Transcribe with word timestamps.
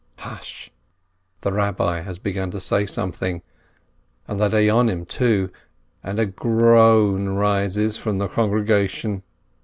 Hush!... 0.17 0.71
the 1.41 1.51
Rabbi 1.51 1.99
has 1.99 2.17
begun 2.17 2.49
to 2.49 2.59
say 2.59 2.87
something, 2.87 3.43
and 4.27 4.39
the 4.39 4.49
Dayonim, 4.49 5.05
too, 5.07 5.51
and 6.03 6.17
a 6.19 6.25
groan 6.25 7.29
rises 7.29 7.97
from 7.97 8.17
the 8.17 8.27
con 8.27 8.49
gregation. 8.49 9.21